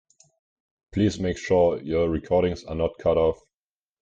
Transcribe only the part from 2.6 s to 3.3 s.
are not cut